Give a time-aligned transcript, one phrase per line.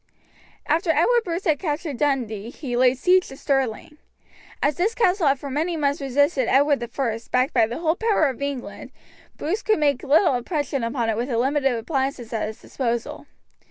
[0.65, 3.99] After Edward Bruce had captured Dundee he laid siege to Stirling.
[4.59, 8.25] As this castle had for many months resisted Edward I backed by the whole power
[8.27, 8.91] of England,
[9.37, 13.27] Bruce could make little impression upon it with the limited appliances at his disposal.